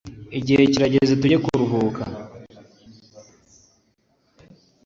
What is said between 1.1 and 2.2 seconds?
tujye kuruhuka